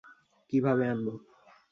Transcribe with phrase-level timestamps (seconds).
[0.49, 1.13] কীভাবে আনবো?